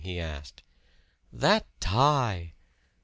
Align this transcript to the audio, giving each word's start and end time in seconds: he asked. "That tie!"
he 0.03 0.19
asked. 0.19 0.63
"That 1.31 1.67
tie!" 1.79 2.55